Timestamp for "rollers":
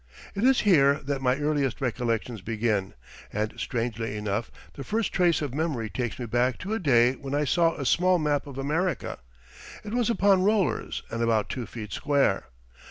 10.41-11.03